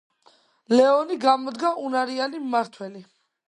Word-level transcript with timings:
ლეონი 0.77 1.19
გამოდგა 1.27 1.73
უნარიანი 1.89 2.43
მმართველი. 2.49 3.09